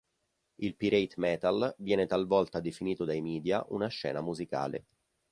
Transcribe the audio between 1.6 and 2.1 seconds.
viene